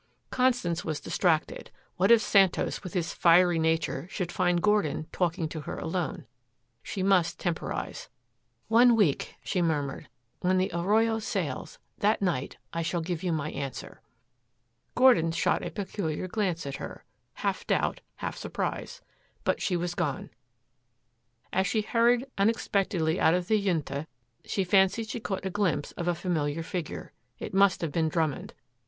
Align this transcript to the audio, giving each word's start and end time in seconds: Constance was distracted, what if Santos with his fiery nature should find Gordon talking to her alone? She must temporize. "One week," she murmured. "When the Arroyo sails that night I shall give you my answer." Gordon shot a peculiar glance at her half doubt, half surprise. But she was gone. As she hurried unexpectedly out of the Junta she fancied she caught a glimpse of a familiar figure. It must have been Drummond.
Constance 0.31 0.83
was 0.83 0.99
distracted, 0.99 1.69
what 1.97 2.09
if 2.09 2.21
Santos 2.23 2.81
with 2.83 2.95
his 2.95 3.13
fiery 3.13 3.59
nature 3.59 4.07
should 4.09 4.31
find 4.31 4.59
Gordon 4.59 5.05
talking 5.11 5.47
to 5.49 5.61
her 5.61 5.77
alone? 5.77 6.25
She 6.81 7.03
must 7.03 7.39
temporize. 7.39 8.09
"One 8.67 8.95
week," 8.95 9.35
she 9.43 9.61
murmured. 9.61 10.09
"When 10.39 10.57
the 10.57 10.71
Arroyo 10.73 11.19
sails 11.19 11.77
that 11.99 12.19
night 12.19 12.57
I 12.73 12.81
shall 12.81 13.01
give 13.01 13.21
you 13.21 13.31
my 13.31 13.51
answer." 13.51 14.01
Gordon 14.95 15.31
shot 15.31 15.63
a 15.63 15.69
peculiar 15.69 16.27
glance 16.27 16.65
at 16.65 16.77
her 16.77 17.05
half 17.35 17.67
doubt, 17.67 18.01
half 18.15 18.35
surprise. 18.35 19.01
But 19.43 19.61
she 19.61 19.77
was 19.77 19.93
gone. 19.93 20.31
As 21.53 21.67
she 21.67 21.83
hurried 21.83 22.25
unexpectedly 22.39 23.19
out 23.19 23.35
of 23.35 23.47
the 23.47 23.61
Junta 23.63 24.07
she 24.45 24.63
fancied 24.63 25.09
she 25.09 25.19
caught 25.19 25.45
a 25.45 25.51
glimpse 25.51 25.91
of 25.91 26.07
a 26.07 26.15
familiar 26.15 26.63
figure. 26.63 27.13
It 27.37 27.53
must 27.53 27.81
have 27.81 27.91
been 27.91 28.09
Drummond. 28.09 28.55